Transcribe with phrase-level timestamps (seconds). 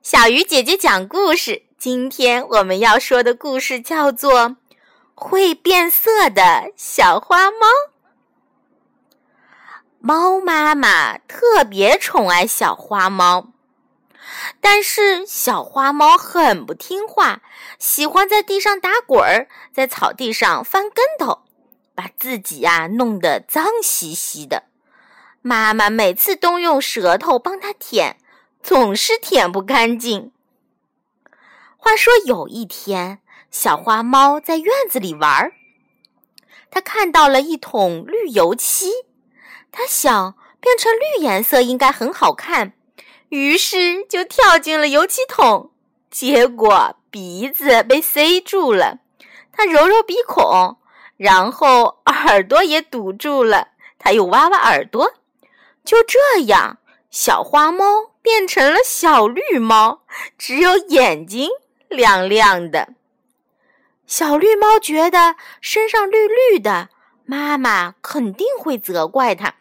[0.00, 1.62] 小鱼姐姐讲故事。
[1.76, 4.50] 今天我们要说的故事叫做
[5.14, 7.66] 《会变色的小花猫》。
[10.00, 13.48] 猫妈妈特别宠爱小花猫，
[14.60, 17.42] 但是小花猫很不听话，
[17.78, 21.42] 喜欢在地上打滚儿，在草地上翻跟头，
[21.94, 24.64] 把自己呀弄得脏兮兮的。
[25.40, 28.16] 妈妈每次都用舌头帮它舔。
[28.62, 30.30] 总是舔不干净。
[31.76, 33.18] 话说有一天，
[33.50, 35.54] 小花猫在院子里玩儿，
[36.70, 38.92] 它看到了一桶绿油漆，
[39.72, 42.74] 它想变成绿颜色应该很好看，
[43.30, 45.72] 于是就跳进了油漆桶，
[46.08, 49.00] 结果鼻子被塞住了。
[49.50, 50.76] 它揉揉鼻孔，
[51.16, 55.14] 然后耳朵也堵住了，它又挖挖耳朵，
[55.84, 56.78] 就这样，
[57.10, 58.11] 小花猫。
[58.22, 60.02] 变成了小绿猫，
[60.38, 61.50] 只有眼睛
[61.88, 62.94] 亮亮的。
[64.06, 66.90] 小绿猫觉得身上绿绿的，
[67.24, 69.56] 妈妈肯定会责怪它，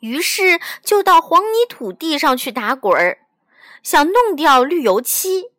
[0.00, 3.18] 于是就到黄泥土地上去打滚儿，
[3.82, 5.50] 想弄掉绿油漆。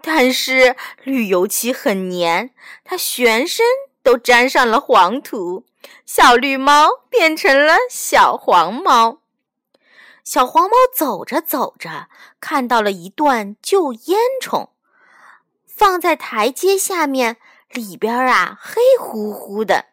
[0.00, 3.66] 但是绿油漆很黏，它全身
[4.02, 5.66] 都沾上了黄土，
[6.06, 9.18] 小绿猫变成了小黄猫。
[10.28, 14.68] 小黄猫走着走着，看到了一段旧烟囱，
[15.66, 17.38] 放在台阶下面，
[17.70, 19.86] 里边啊黑乎乎的。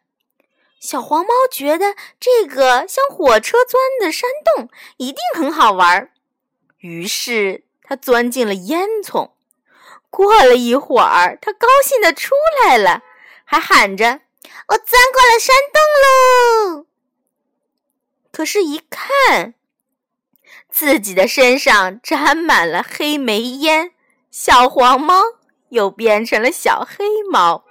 [0.78, 6.12] 小黄猫觉得这个像火车钻的山洞一定很好玩，
[6.80, 9.32] 于是它钻进了烟囱。
[10.10, 13.04] 过了一会儿，它高兴地出来了，
[13.46, 14.20] 还喊着
[14.68, 16.86] ：“我钻过了山洞喽！”
[18.34, 19.54] 可是，一看。
[20.70, 23.92] 自己的身上沾满了黑煤烟，
[24.30, 25.24] 小黄猫
[25.70, 27.64] 又变成了小黑猫。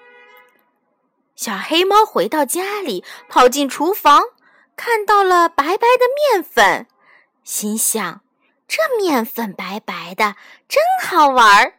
[1.37, 4.23] 小黑猫回到家里，跑进厨房，
[4.77, 6.87] 看到了白白的面粉，
[7.43, 8.21] 心想：
[8.69, 10.37] 这面粉白白的，
[10.69, 11.75] 真好玩儿。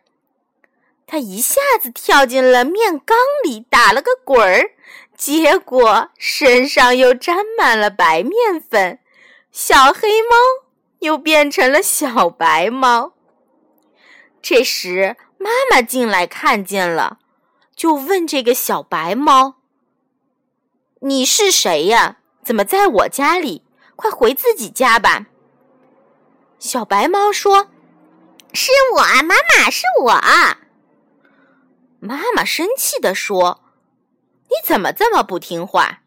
[1.08, 4.72] 它一下子跳进了面缸里，打了个滚儿，
[5.16, 9.00] 结果身上又沾满了白面粉。
[9.52, 10.65] 小黑猫。
[11.06, 13.14] 又变成了小白猫。
[14.42, 17.20] 这时，妈妈进来看见了，
[17.76, 19.56] 就问这个小白猫
[21.02, 22.18] ：“你是谁呀？
[22.44, 23.64] 怎么在我家里？
[23.96, 25.28] 快回自己家吧！”
[26.60, 27.70] 小白猫说
[28.54, 30.12] ：“是我，妈妈是我。”
[32.00, 33.64] 妈妈生气地说
[34.50, 36.02] ：“你怎么这么不听话？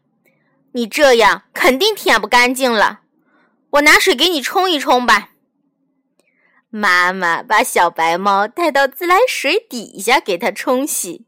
[0.71, 3.01] 你这样肯定舔不干净了。”
[3.71, 5.29] 我拿水给你冲一冲吧。
[6.71, 11.25] 妈妈把小白猫带到自来水底下给它冲洗，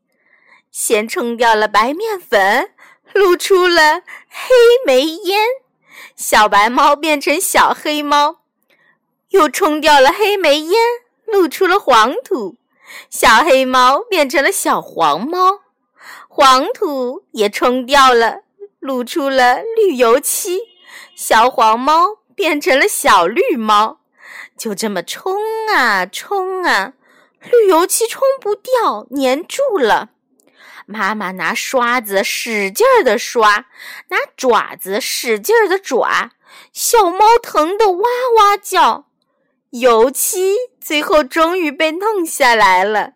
[0.71, 2.71] 先冲掉了白面粉，
[3.13, 5.47] 露出了黑煤烟，
[6.15, 8.41] 小白猫变成小黑猫；
[9.29, 10.79] 又冲掉了黑煤烟，
[11.25, 12.57] 露出了黄土，
[13.09, 15.61] 小黑猫变成了小黄猫；
[16.27, 18.43] 黄土也冲掉了，
[18.79, 20.59] 露出了绿油漆，
[21.15, 22.20] 小黄猫。
[22.41, 23.99] 变成了小绿猫，
[24.57, 25.37] 就这么冲
[25.75, 26.93] 啊冲啊，
[27.39, 30.09] 绿油漆冲不掉，粘住了。
[30.87, 33.67] 妈妈拿刷子使劲儿的刷，
[34.07, 36.31] 拿爪子使劲儿的爪，
[36.73, 38.09] 小猫疼得哇
[38.39, 39.05] 哇叫。
[39.69, 43.13] 油漆最后终于被弄下来了，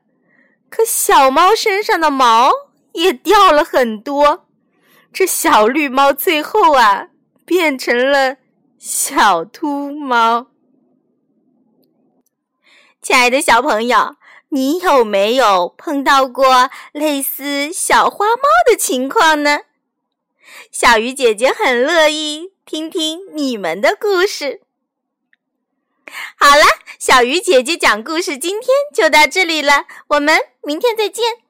[0.70, 2.52] 可小猫身上的毛
[2.94, 4.46] 也掉了很多。
[5.12, 7.08] 这小绿猫最后啊，
[7.44, 8.38] 变成了。
[8.88, 10.46] 小秃猫，
[13.02, 14.16] 亲爱的小朋友，
[14.50, 19.62] 你有没有碰到过类似小花猫的情况呢？
[20.70, 24.62] 小鱼姐姐很乐意听听你们的故事。
[26.38, 26.64] 好了，
[27.00, 31.45] 小鱼姐姐讲故事今天就到这里了，我们明天再见。